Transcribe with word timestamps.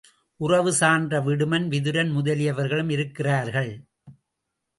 உறவு 0.39 0.71
சான்ற 0.79 1.19
விடுமன், 1.21 1.67
விதுரன் 1.67 2.11
முதலியவர்களும் 2.15 2.89
இருக்கிறார்கள். 2.89 3.71